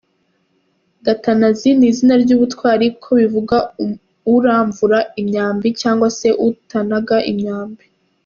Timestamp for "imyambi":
5.21-5.67, 7.31-7.85